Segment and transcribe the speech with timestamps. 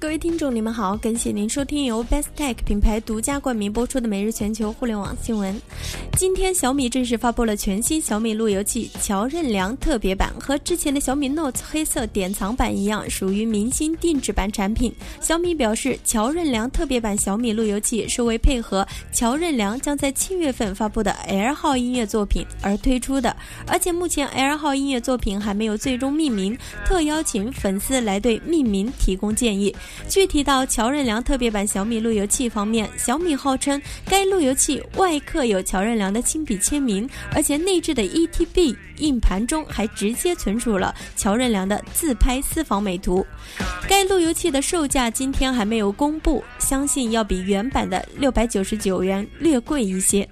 [0.00, 5.60] 各位听众，你们好，感谢您收听由 Best Tech 品牌独家冠名播出的每日全球互联网新闻。
[6.16, 14.92] 今天，小米正式发布了全新小米路由器乔任梁特别版，和之前的小米 Note 黑色典藏版一样，属于明星定制版产品。
[15.20, 23.34] 小米表示，乔任梁特别版小米路由器是为配合乔任梁将在七月份发布的 L 号音乐作品而推出的，
[23.66, 26.56] 而且目前 L 号音乐作品还没有最终命名，
[26.86, 29.74] 特邀请粉丝来对命名提供建议。
[30.08, 43.24] 具体到乔任梁特别版小米路由器方面，小米号称该路由器外刻有乔任梁的亲笔签名，而且内置的 ETB 硬盘中还直接存储了乔任梁的自拍私房美图。
[43.88, 50.28] 该路由器的售价今天还没有公布，相信要比原版的六百九十九元略贵一些。